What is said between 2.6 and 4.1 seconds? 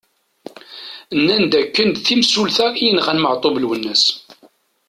i yenɣan Maɛtub Lwennas.